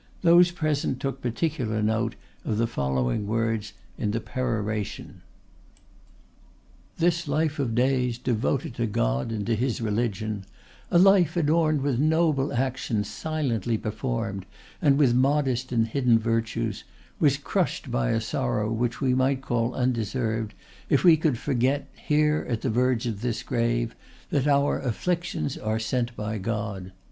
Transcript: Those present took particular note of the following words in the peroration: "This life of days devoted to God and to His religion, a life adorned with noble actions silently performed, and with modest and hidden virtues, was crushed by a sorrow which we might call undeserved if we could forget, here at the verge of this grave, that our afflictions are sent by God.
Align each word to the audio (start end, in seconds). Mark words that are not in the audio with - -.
Those 0.23 0.49
present 0.49 0.99
took 0.99 1.21
particular 1.21 1.83
note 1.83 2.15
of 2.43 2.57
the 2.57 2.65
following 2.65 3.27
words 3.27 3.73
in 3.99 4.09
the 4.09 4.19
peroration: 4.19 5.21
"This 6.97 7.27
life 7.27 7.59
of 7.59 7.75
days 7.75 8.17
devoted 8.17 8.73
to 8.77 8.87
God 8.87 9.31
and 9.31 9.45
to 9.45 9.55
His 9.55 9.79
religion, 9.79 10.45
a 10.89 10.97
life 10.97 11.37
adorned 11.37 11.81
with 11.83 11.99
noble 11.99 12.51
actions 12.51 13.07
silently 13.11 13.77
performed, 13.77 14.47
and 14.81 14.97
with 14.97 15.13
modest 15.13 15.71
and 15.71 15.85
hidden 15.87 16.17
virtues, 16.17 16.83
was 17.19 17.37
crushed 17.37 17.91
by 17.91 18.09
a 18.09 18.19
sorrow 18.19 18.71
which 18.71 19.01
we 19.01 19.13
might 19.13 19.43
call 19.43 19.75
undeserved 19.75 20.55
if 20.89 21.03
we 21.03 21.15
could 21.15 21.37
forget, 21.37 21.87
here 21.95 22.43
at 22.49 22.61
the 22.61 22.71
verge 22.71 23.05
of 23.05 23.21
this 23.21 23.43
grave, 23.43 23.95
that 24.31 24.47
our 24.47 24.79
afflictions 24.79 25.59
are 25.59 25.77
sent 25.77 26.15
by 26.15 26.39
God. 26.39 26.91